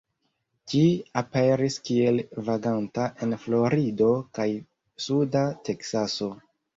[0.71, 0.79] Ĝi
[1.19, 2.17] aperis kiel
[2.47, 4.07] vaganta en Florido
[4.39, 4.47] kaj
[5.05, 6.31] suda Teksaso.